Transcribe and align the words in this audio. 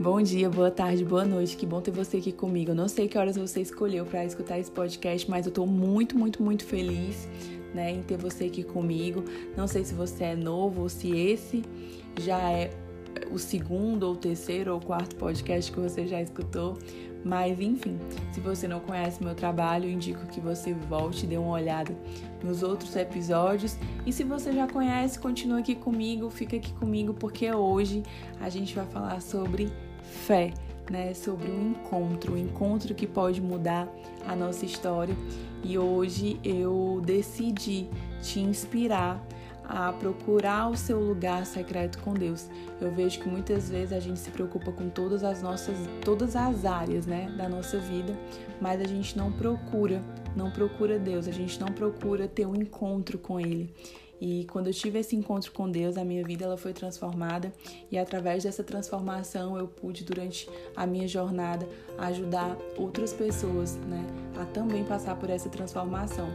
Bom 0.00 0.22
dia, 0.22 0.48
boa 0.48 0.70
tarde, 0.70 1.04
boa 1.04 1.26
noite. 1.26 1.58
Que 1.58 1.66
bom 1.66 1.78
ter 1.82 1.90
você 1.90 2.16
aqui 2.16 2.32
comigo. 2.32 2.70
Eu 2.70 2.74
não 2.74 2.88
sei 2.88 3.06
que 3.06 3.18
horas 3.18 3.36
você 3.36 3.60
escolheu 3.60 4.06
para 4.06 4.24
escutar 4.24 4.58
esse 4.58 4.70
podcast, 4.70 5.28
mas 5.28 5.44
eu 5.44 5.52
tô 5.52 5.66
muito, 5.66 6.16
muito, 6.16 6.42
muito 6.42 6.64
feliz, 6.64 7.28
né, 7.74 7.90
em 7.90 8.02
ter 8.02 8.16
você 8.16 8.46
aqui 8.46 8.62
comigo. 8.62 9.22
Não 9.54 9.68
sei 9.68 9.84
se 9.84 9.92
você 9.92 10.24
é 10.24 10.34
novo 10.34 10.80
ou 10.80 10.88
se 10.88 11.14
esse 11.14 11.62
já 12.18 12.50
é 12.50 12.70
o 13.30 13.38
segundo 13.38 14.04
ou 14.04 14.16
terceiro 14.16 14.72
ou 14.72 14.80
quarto 14.80 15.16
podcast 15.16 15.70
que 15.70 15.78
você 15.78 16.06
já 16.06 16.22
escutou, 16.22 16.78
mas 17.22 17.60
enfim, 17.60 17.98
se 18.32 18.40
você 18.40 18.66
não 18.66 18.80
conhece 18.80 19.22
meu 19.22 19.34
trabalho, 19.34 19.86
indico 19.86 20.26
que 20.28 20.40
você 20.40 20.72
volte, 20.72 21.26
dê 21.26 21.36
uma 21.36 21.52
olhada 21.52 21.94
nos 22.42 22.62
outros 22.62 22.96
episódios. 22.96 23.76
E 24.06 24.12
se 24.14 24.24
você 24.24 24.50
já 24.50 24.66
conhece, 24.66 25.18
continua 25.18 25.58
aqui 25.58 25.74
comigo, 25.74 26.30
fica 26.30 26.56
aqui 26.56 26.72
comigo, 26.72 27.12
porque 27.12 27.52
hoje 27.52 28.02
a 28.40 28.48
gente 28.48 28.74
vai 28.74 28.86
falar 28.86 29.20
sobre 29.20 29.70
fé, 30.10 30.52
né? 30.90 31.14
Sobre 31.14 31.50
um 31.50 31.70
encontro, 31.70 32.34
um 32.34 32.36
encontro 32.36 32.94
que 32.94 33.06
pode 33.06 33.40
mudar 33.40 33.88
a 34.26 34.34
nossa 34.34 34.64
história. 34.66 35.14
E 35.62 35.78
hoje 35.78 36.38
eu 36.44 37.00
decidi 37.04 37.88
te 38.20 38.40
inspirar 38.40 39.24
a 39.70 39.92
procurar 39.92 40.68
o 40.68 40.76
seu 40.76 40.98
lugar 40.98 41.46
secreto 41.46 41.98
com 42.00 42.12
Deus. 42.12 42.48
Eu 42.80 42.90
vejo 42.90 43.20
que 43.20 43.28
muitas 43.28 43.70
vezes 43.70 43.92
a 43.92 44.00
gente 44.00 44.18
se 44.18 44.30
preocupa 44.30 44.72
com 44.72 44.88
todas 44.88 45.22
as 45.22 45.40
nossas, 45.40 45.76
todas 46.04 46.34
as 46.34 46.64
áreas, 46.64 47.06
né, 47.06 47.32
da 47.36 47.48
nossa 47.48 47.78
vida, 47.78 48.12
mas 48.60 48.80
a 48.80 48.84
gente 48.84 49.16
não 49.16 49.30
procura, 49.30 50.02
não 50.34 50.50
procura 50.50 50.98
Deus, 50.98 51.28
a 51.28 51.30
gente 51.30 51.60
não 51.60 51.68
procura 51.68 52.26
ter 52.26 52.46
um 52.46 52.56
encontro 52.56 53.16
com 53.16 53.38
Ele. 53.38 53.72
E 54.20 54.44
quando 54.50 54.66
eu 54.66 54.74
tive 54.74 54.98
esse 54.98 55.16
encontro 55.16 55.50
com 55.52 55.70
Deus, 55.70 55.96
a 55.96 56.04
minha 56.04 56.22
vida 56.22 56.44
ela 56.44 56.56
foi 56.56 56.72
transformada 56.72 57.52
e 57.90 57.98
através 57.98 58.44
dessa 58.44 58.62
transformação 58.62 59.56
eu 59.56 59.66
pude 59.66 60.04
durante 60.04 60.48
a 60.76 60.86
minha 60.86 61.08
jornada 61.08 61.66
ajudar 61.98 62.56
outras 62.76 63.12
pessoas, 63.12 63.76
né, 63.76 64.04
a 64.38 64.44
também 64.44 64.84
passar 64.84 65.16
por 65.16 65.30
essa 65.30 65.48
transformação. 65.48 66.28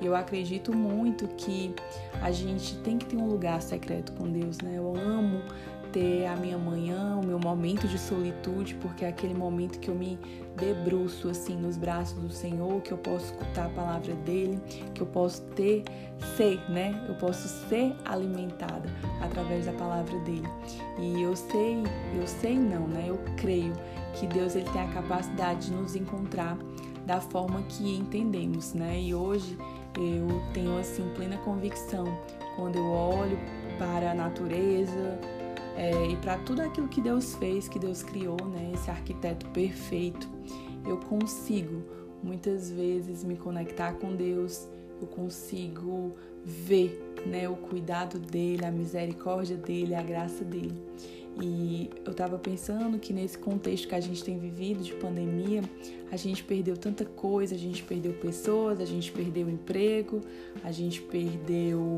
E 0.00 0.06
eu 0.06 0.14
acredito 0.14 0.74
muito 0.74 1.26
que 1.28 1.74
a 2.20 2.30
gente 2.30 2.76
tem 2.78 2.98
que 2.98 3.06
ter 3.06 3.16
um 3.16 3.26
lugar 3.26 3.62
secreto 3.62 4.12
com 4.12 4.30
Deus, 4.30 4.58
né? 4.58 4.74
Eu 4.76 4.94
amo 4.96 5.42
ter 5.92 6.26
a 6.26 6.36
minha 6.36 6.58
manhã, 6.58 7.18
o 7.22 7.26
meu 7.26 7.38
momento 7.38 7.86
de 7.86 7.98
solitude, 7.98 8.74
porque 8.76 9.04
é 9.04 9.08
aquele 9.08 9.34
momento 9.34 9.78
que 9.78 9.88
eu 9.88 9.94
me 9.94 10.18
debruço 10.56 11.28
assim 11.28 11.56
nos 11.56 11.76
braços 11.76 12.18
do 12.18 12.30
Senhor, 12.30 12.80
que 12.82 12.92
eu 12.92 12.98
posso 12.98 13.26
escutar 13.26 13.66
a 13.66 13.68
palavra 13.70 14.14
dele, 14.14 14.60
que 14.94 15.00
eu 15.00 15.06
posso 15.06 15.42
ter, 15.56 15.84
ser, 16.36 16.58
né? 16.70 17.04
Eu 17.08 17.14
posso 17.14 17.48
ser 17.68 17.94
alimentada 18.04 18.88
através 19.20 19.66
da 19.66 19.72
palavra 19.72 20.18
dele. 20.20 20.48
E 20.98 21.22
eu 21.22 21.34
sei, 21.34 21.82
eu 22.18 22.26
sei 22.26 22.58
não, 22.58 22.86
né? 22.86 23.06
Eu 23.08 23.18
creio 23.36 23.72
que 24.14 24.26
Deus 24.26 24.54
ele 24.54 24.68
tem 24.70 24.82
a 24.82 24.88
capacidade 24.88 25.66
de 25.66 25.72
nos 25.72 25.94
encontrar 25.94 26.56
da 27.06 27.20
forma 27.20 27.62
que 27.62 27.96
entendemos, 27.96 28.74
né? 28.74 29.00
E 29.00 29.14
hoje 29.14 29.56
eu 29.96 30.28
tenho 30.52 30.78
assim 30.78 31.08
plena 31.14 31.36
convicção 31.38 32.04
quando 32.56 32.76
eu 32.76 32.86
olho 32.86 33.38
para 33.78 34.10
a 34.10 34.14
natureza, 34.14 35.18
é, 35.76 36.08
e 36.08 36.16
para 36.16 36.38
tudo 36.38 36.62
aquilo 36.62 36.88
que 36.88 37.00
Deus 37.00 37.34
fez, 37.34 37.68
que 37.68 37.78
Deus 37.78 38.02
criou, 38.02 38.36
né, 38.46 38.72
esse 38.74 38.90
arquiteto 38.90 39.46
perfeito, 39.48 40.28
eu 40.86 40.96
consigo 40.96 41.82
muitas 42.22 42.70
vezes 42.70 43.24
me 43.24 43.36
conectar 43.36 43.94
com 43.94 44.14
Deus, 44.14 44.68
eu 45.00 45.06
consigo 45.06 46.14
ver 46.44 47.00
né, 47.26 47.48
o 47.48 47.56
cuidado 47.56 48.18
dele, 48.18 48.64
a 48.64 48.70
misericórdia 48.70 49.56
dele, 49.56 49.94
a 49.94 50.02
graça 50.02 50.44
dele. 50.44 50.82
E 51.40 51.88
eu 52.04 52.10
estava 52.10 52.38
pensando 52.38 52.98
que 52.98 53.12
nesse 53.12 53.38
contexto 53.38 53.88
que 53.88 53.94
a 53.94 54.00
gente 54.00 54.22
tem 54.22 54.38
vivido 54.38 54.82
de 54.82 54.92
pandemia, 54.94 55.62
a 56.10 56.16
gente 56.16 56.42
perdeu 56.44 56.76
tanta 56.76 57.04
coisa, 57.04 57.54
a 57.54 57.58
gente 57.58 57.82
perdeu 57.82 58.12
pessoas, 58.14 58.80
a 58.80 58.84
gente 58.84 59.10
perdeu 59.12 59.48
emprego, 59.48 60.20
a 60.62 60.72
gente 60.72 61.00
perdeu 61.00 61.96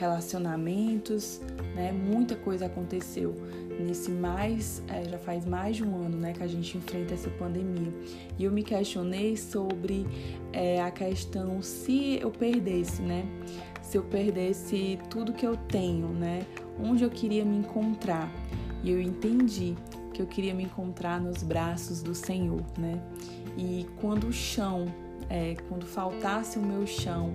relacionamentos, 0.00 1.40
né? 1.74 1.92
Muita 1.92 2.34
coisa 2.34 2.66
aconteceu 2.66 3.36
nesse 3.78 4.10
mais, 4.10 4.82
é, 4.88 5.08
já 5.08 5.18
faz 5.18 5.44
mais 5.44 5.76
de 5.76 5.84
um 5.84 5.94
ano, 5.94 6.16
né, 6.16 6.32
que 6.32 6.42
a 6.42 6.46
gente 6.46 6.76
enfrenta 6.76 7.14
essa 7.14 7.30
pandemia. 7.30 7.92
E 8.38 8.44
eu 8.44 8.50
me 8.50 8.62
questionei 8.62 9.36
sobre 9.36 10.06
é, 10.52 10.80
a 10.80 10.90
questão 10.90 11.62
se 11.62 12.18
eu 12.20 12.30
perdesse, 12.30 13.02
né? 13.02 13.24
Se 13.82 13.98
eu 13.98 14.02
perdesse 14.02 14.98
tudo 15.10 15.32
que 15.32 15.46
eu 15.46 15.56
tenho, 15.56 16.08
né? 16.08 16.46
Onde 16.82 17.04
eu 17.04 17.10
queria 17.10 17.44
me 17.44 17.58
encontrar. 17.58 18.30
E 18.82 18.90
eu 18.90 19.00
entendi 19.00 19.74
que 20.14 20.22
eu 20.22 20.26
queria 20.26 20.54
me 20.54 20.64
encontrar 20.64 21.20
nos 21.20 21.42
braços 21.42 22.02
do 22.02 22.14
Senhor, 22.14 22.64
né? 22.78 23.02
E 23.56 23.86
quando 24.00 24.28
o 24.28 24.32
chão, 24.32 24.86
é, 25.28 25.56
quando 25.68 25.84
faltasse 25.86 26.58
o 26.58 26.62
meu 26.62 26.86
chão, 26.86 27.34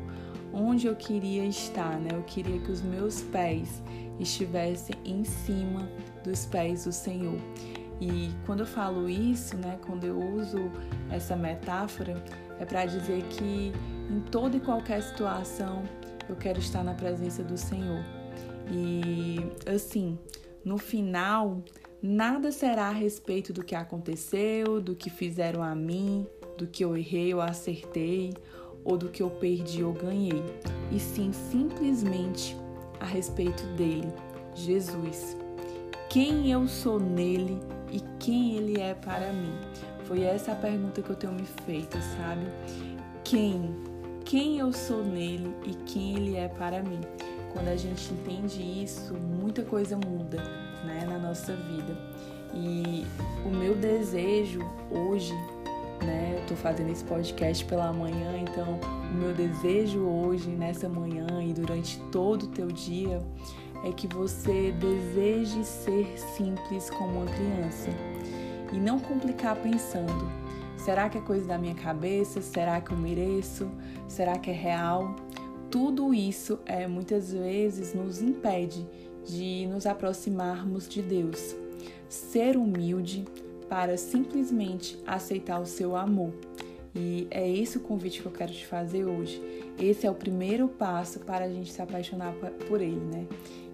onde 0.55 0.87
eu 0.87 0.95
queria 0.95 1.45
estar, 1.45 1.99
né? 1.99 2.09
Eu 2.13 2.23
queria 2.23 2.59
que 2.59 2.71
os 2.71 2.81
meus 2.81 3.21
pés 3.23 3.83
estivessem 4.19 4.95
em 5.03 5.25
cima 5.25 5.89
dos 6.23 6.45
pés 6.45 6.85
do 6.85 6.93
Senhor. 6.93 7.37
E 7.99 8.31
quando 8.45 8.61
eu 8.61 8.65
falo 8.65 9.09
isso, 9.09 9.57
né, 9.57 9.77
quando 9.85 10.05
eu 10.05 10.17
uso 10.17 10.71
essa 11.11 11.35
metáfora, 11.35 12.23
é 12.59 12.65
para 12.65 12.85
dizer 12.85 13.23
que 13.23 13.71
em 14.09 14.19
toda 14.31 14.57
e 14.57 14.59
qualquer 14.59 15.01
situação 15.03 15.83
eu 16.27 16.35
quero 16.35 16.59
estar 16.59 16.83
na 16.83 16.93
presença 16.93 17.43
do 17.43 17.57
Senhor. 17.57 18.03
E 18.71 19.37
assim, 19.69 20.17
no 20.63 20.77
final, 20.77 21.61
nada 22.01 22.51
será 22.51 22.87
a 22.87 22.93
respeito 22.93 23.53
do 23.53 23.63
que 23.63 23.75
aconteceu, 23.75 24.81
do 24.81 24.95
que 24.95 25.09
fizeram 25.09 25.61
a 25.61 25.75
mim, 25.75 26.25
do 26.57 26.67
que 26.67 26.83
eu 26.83 26.95
errei 26.97 27.33
ou 27.33 27.41
acertei, 27.41 28.33
ou 28.85 28.97
do 28.97 29.09
que 29.09 29.23
eu 29.23 29.29
perdi 29.29 29.83
ou 29.83 29.91
ganhei, 29.91 30.43
e 30.91 30.99
sim 30.99 31.33
simplesmente 31.33 32.55
a 32.99 33.05
respeito 33.05 33.63
dele, 33.75 34.07
Jesus. 34.53 35.35
Quem 36.07 36.51
eu 36.51 36.67
sou 36.67 36.99
nele 36.99 37.59
e 37.91 37.99
quem 38.19 38.55
ele 38.55 38.79
é 38.79 38.93
para 38.93 39.33
mim? 39.33 39.53
Foi 40.05 40.21
essa 40.21 40.51
a 40.51 40.55
pergunta 40.55 41.01
que 41.01 41.09
eu 41.09 41.15
tenho 41.15 41.33
me 41.33 41.45
feito, 41.65 41.97
sabe? 42.15 42.45
Quem? 43.23 43.75
Quem 44.23 44.59
eu 44.59 44.71
sou 44.71 45.03
nele 45.03 45.53
e 45.65 45.73
quem 45.85 46.15
ele 46.15 46.35
é 46.35 46.47
para 46.47 46.81
mim? 46.83 47.01
Quando 47.51 47.69
a 47.69 47.75
gente 47.75 48.13
entende 48.13 48.61
isso, 48.61 49.13
muita 49.13 49.63
coisa 49.63 49.97
muda, 49.97 50.37
né, 50.85 51.05
na 51.07 51.17
nossa 51.17 51.55
vida. 51.55 51.97
E 52.53 53.05
o 53.45 53.49
meu 53.49 53.75
desejo 53.75 54.59
hoje 54.91 55.33
né? 56.05 56.37
Eu 56.39 56.45
tô 56.47 56.55
fazendo 56.55 56.91
esse 56.91 57.03
podcast 57.03 57.65
pela 57.65 57.91
manhã, 57.91 58.37
então 58.37 58.79
o 59.11 59.13
meu 59.13 59.33
desejo 59.33 59.99
hoje, 59.99 60.49
nessa 60.49 60.87
manhã 60.87 61.27
e 61.43 61.53
durante 61.53 61.99
todo 62.11 62.43
o 62.43 62.47
teu 62.47 62.67
dia, 62.67 63.21
é 63.83 63.91
que 63.91 64.07
você 64.07 64.71
deseje 64.71 65.63
ser 65.63 66.17
simples 66.17 66.89
como 66.89 67.21
uma 67.21 67.25
criança 67.25 67.89
e 68.71 68.77
não 68.77 68.99
complicar 68.99 69.55
pensando: 69.57 70.29
será 70.77 71.09
que 71.09 71.17
é 71.17 71.21
coisa 71.21 71.47
da 71.47 71.57
minha 71.57 71.75
cabeça? 71.75 72.41
Será 72.41 72.79
que 72.79 72.91
eu 72.91 72.97
mereço? 72.97 73.69
Será 74.07 74.37
que 74.37 74.49
é 74.49 74.53
real? 74.53 75.15
Tudo 75.69 76.13
isso 76.13 76.59
é 76.65 76.87
muitas 76.87 77.33
vezes 77.33 77.93
nos 77.93 78.21
impede 78.21 78.87
de 79.25 79.67
nos 79.67 79.85
aproximarmos 79.85 80.87
de 80.87 81.01
Deus. 81.01 81.55
Ser 82.07 82.55
humilde 82.55 83.25
para 83.69 83.97
simplesmente 83.97 84.97
aceitar 85.05 85.59
o 85.59 85.65
seu 85.65 85.95
amor. 85.95 86.33
E 86.95 87.27
é 87.29 87.49
esse 87.49 87.77
o 87.77 87.81
convite 87.81 88.21
que 88.21 88.25
eu 88.25 88.31
quero 88.31 88.53
te 88.53 88.65
fazer 88.65 89.03
hoje. 89.03 89.41
Esse 89.77 90.07
é 90.07 90.11
o 90.11 90.15
primeiro 90.15 90.69
passo 90.69 91.19
para 91.19 91.43
a 91.43 91.49
gente 91.49 91.71
se 91.71 91.81
apaixonar 91.81 92.33
por 92.67 92.79
ele, 92.79 93.01
né? 93.13 93.27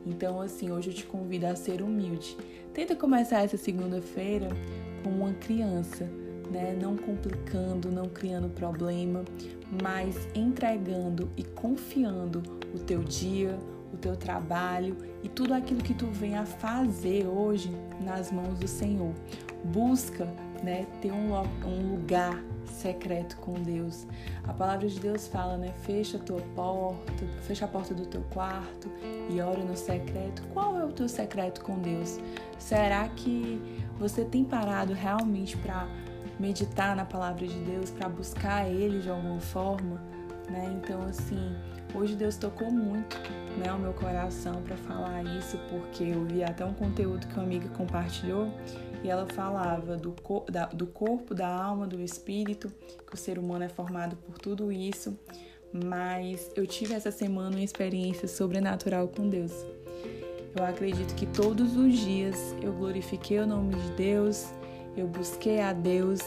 Então, 0.06 0.42
assim, 0.42 0.72
hoje 0.72 0.90
eu 0.90 0.94
te 0.94 1.06
convido 1.06 1.46
a 1.46 1.56
ser 1.56 1.84
humilde. 1.84 2.36
Tenta 2.74 2.96
começar 2.96 3.44
essa 3.44 3.58
segunda-feira 3.58 4.50
como 5.04 5.24
uma 5.24 5.34
criança, 5.34 6.10
né? 6.50 6.76
Não 6.82 6.98
complicando, 6.98 7.92
não 7.92 8.08
criando 8.10 8.50
problema, 8.50 9.24
mas 9.84 10.28
entregando 10.34 11.30
e 11.38 11.44
confiando 11.44 12.42
o 12.74 12.80
teu 12.80 13.04
dia, 13.04 13.60
o 13.94 13.98
teu 13.98 14.16
trabalho 14.16 14.98
e 15.22 15.30
tudo 15.30 15.54
aquilo 15.54 15.84
que 15.84 15.94
tu 15.94 16.08
vem 16.08 16.36
a 16.36 16.46
fazer 16.46 17.28
hoje 17.28 17.70
nas 18.04 18.32
mãos 18.32 18.58
do 18.58 18.68
Senhor 18.68 19.14
busca 19.64 20.28
né, 20.64 20.86
ter 21.02 21.12
um, 21.12 21.34
um 21.66 21.92
lugar 21.92 22.42
secreto 22.66 23.38
com 23.38 23.54
Deus. 23.54 24.08
A 24.48 24.54
palavra 24.54 24.88
de 24.88 25.00
Deus 25.00 25.28
fala, 25.28 25.58
né? 25.58 25.74
Fecha 25.84 26.18
a 26.18 26.20
tua 26.20 26.42
porta, 26.56 27.26
fecha 27.42 27.66
a 27.66 27.68
porta 27.68 27.94
do 27.94 28.06
teu 28.06 28.22
quarto 28.32 28.90
e 29.30 29.40
ora 29.40 29.64
no 29.64 29.76
secreto. 29.76 30.42
Qual 30.54 30.80
é 30.80 30.86
o 30.86 30.92
teu 30.92 31.08
secreto 31.08 31.62
com 31.62 31.78
Deus? 31.80 32.20
Será 32.58 33.08
que 33.10 33.62
você 34.00 34.24
tem 34.26 34.44
parado 34.44 34.94
realmente 34.94 35.58
para 35.58 35.88
meditar 36.40 36.96
na 36.96 37.06
palavra 37.06 37.46
de 37.46 37.60
Deus, 37.60 37.92
para 37.92 38.10
buscar 38.10 38.68
Ele 38.68 39.00
de 39.00 39.10
alguma 39.10 39.40
forma? 39.40 40.02
Né? 40.50 40.80
Então, 40.82 41.04
assim, 41.04 41.56
hoje 41.94 42.16
Deus 42.16 42.36
tocou 42.36 42.72
muito 42.72 43.16
né, 43.58 43.72
o 43.72 43.78
meu 43.78 43.94
coração 43.94 44.62
para 44.64 44.76
falar 44.76 45.24
isso, 45.24 45.58
porque 45.70 46.04
eu 46.04 46.26
vi 46.26 46.44
até 46.44 46.66
um 46.66 46.74
conteúdo 46.74 47.28
que 47.28 47.34
uma 47.36 47.44
amiga 47.44 47.70
compartilhou 47.70 48.52
e 49.04 49.10
ela 49.10 49.26
falava 49.26 49.98
do, 49.98 50.16
da, 50.50 50.66
do 50.68 50.88
corpo, 50.88 51.34
da 51.34 51.48
alma, 51.48 51.88
do 51.88 52.02
espírito, 52.02 52.72
que 53.08 53.14
o 53.14 53.18
ser 53.18 53.40
humano 53.40 53.64
é 53.64 53.70
formado 53.70 54.16
por 54.16 54.38
tudo 54.38 54.72
isso, 54.72 55.18
mas 55.74 56.52
eu 56.56 56.68
tive 56.68 56.94
essa 56.94 57.12
semana 57.12 57.56
uma 57.56 57.64
experiência 57.64 58.28
sobrenatural 58.28 59.08
com 59.08 59.28
Deus. 59.28 59.66
Eu 60.56 60.66
acredito 60.66 61.16
que 61.16 61.26
todos 61.26 61.78
os 61.78 61.98
dias 61.98 62.56
eu 62.62 62.74
glorifiquei 62.74 63.40
o 63.40 63.48
nome 63.48 63.74
de 63.76 63.92
Deus, 63.92 64.52
eu 64.98 65.08
busquei 65.08 65.62
a 65.62 65.72
Deus 65.72 66.20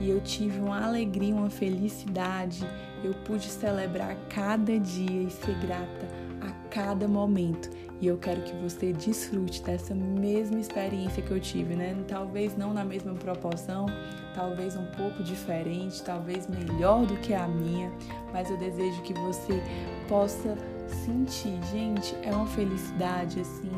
e 0.00 0.08
eu 0.08 0.20
tive 0.20 0.60
uma 0.60 0.84
alegria, 0.84 1.34
uma 1.34 1.50
felicidade. 1.50 2.64
Eu 3.02 3.12
pude 3.24 3.48
celebrar 3.48 4.16
cada 4.28 4.78
dia 4.78 5.22
e 5.24 5.30
ser 5.30 5.54
grata 5.58 6.08
a 6.40 6.68
cada 6.68 7.08
momento. 7.08 7.68
E 8.00 8.06
eu 8.06 8.18
quero 8.18 8.42
que 8.42 8.52
você 8.56 8.92
desfrute 8.92 9.62
dessa 9.62 9.94
mesma 9.94 10.58
experiência 10.58 11.22
que 11.22 11.30
eu 11.30 11.40
tive, 11.40 11.74
né? 11.74 11.96
Talvez 12.08 12.56
não 12.56 12.74
na 12.74 12.84
mesma 12.84 13.14
proporção, 13.14 13.86
talvez 14.34 14.76
um 14.76 14.86
pouco 14.96 15.22
diferente, 15.22 16.02
talvez 16.02 16.46
melhor 16.48 17.06
do 17.06 17.16
que 17.18 17.32
a 17.32 17.46
minha, 17.46 17.90
mas 18.32 18.50
eu 18.50 18.58
desejo 18.58 19.00
que 19.02 19.14
você 19.14 19.62
possa 20.08 20.56
sentir, 21.04 21.58
gente, 21.72 22.14
é 22.22 22.30
uma 22.34 22.46
felicidade 22.46 23.40
assim 23.40 23.70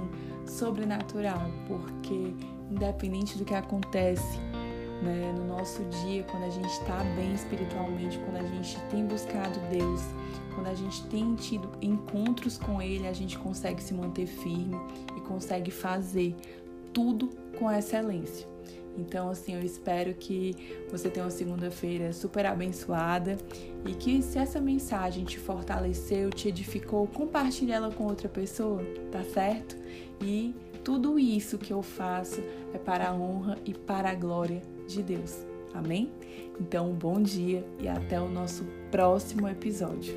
sobrenatural, 0.47 1.51
porque 1.69 2.35
independente 2.71 3.37
do 3.39 3.45
que 3.45 3.55
acontece, 3.55 4.39
né, 5.03 5.35
no 5.37 5.45
nosso 5.45 5.83
dia, 6.03 6.23
quando 6.25 6.45
a 6.45 6.51
gente 6.51 6.69
está 6.69 7.03
bem 7.17 7.35
espiritualmente, 7.35 8.19
quando 8.19 8.37
a 8.37 8.47
gente 8.47 8.79
tem 8.91 9.07
buscado 9.07 9.59
Deus, 9.71 10.03
quando 10.55 10.69
a 10.69 10.75
gente 10.75 11.05
tem 11.09 11.35
tido 11.35 11.71
encontros 11.83 12.57
com 12.57 12.81
Ele, 12.81 13.07
a 13.07 13.13
gente 13.13 13.39
consegue 13.39 13.83
se 13.83 13.93
manter 13.93 14.27
firme 14.27 14.77
e 15.17 15.21
consegue 15.21 15.71
fazer 15.71 16.35
tudo 16.93 17.31
com 17.59 17.71
excelência. 17.71 18.47
Então, 18.99 19.29
assim, 19.29 19.55
eu 19.55 19.63
espero 19.63 20.15
que 20.15 20.57
você 20.91 21.11
tenha 21.11 21.27
uma 21.27 21.31
segunda-feira 21.31 22.13
super 22.13 22.47
abençoada 22.47 23.37
e 23.87 23.93
que 23.93 24.23
se 24.23 24.39
essa 24.39 24.61
mensagem 24.61 25.25
te 25.25 25.39
fortaleceu, 25.39 26.31
te 26.31 26.49
edificou, 26.49 27.07
compartilhe 27.07 27.73
ela 27.73 27.91
com 27.91 28.05
outra 28.05 28.29
pessoa, 28.29 28.83
tá 29.13 29.23
certo? 29.23 29.77
E 30.23 30.55
tudo 30.87 31.19
isso 31.19 31.59
que 31.59 31.73
eu 31.73 31.83
faço 31.83 32.41
é 32.73 32.79
para 32.79 33.09
a 33.09 33.13
honra 33.13 33.59
e 33.65 33.75
para 33.75 34.09
a 34.09 34.15
glória 34.15 34.63
de 34.87 35.03
Deus. 35.03 35.45
Amém? 35.75 36.13
Então, 36.61 36.93
bom 36.93 37.21
dia 37.21 37.67
e 37.81 37.89
até 37.89 38.21
o 38.21 38.29
nosso 38.29 38.65
próximo 38.89 39.49
episódio. 39.49 40.15